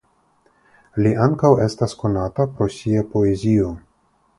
Li 1.03 1.11
ankaŭ 1.27 1.53
estas 1.67 1.95
konata 2.03 2.49
pro 2.57 2.71
sia 2.81 3.09
poezio. 3.17 3.75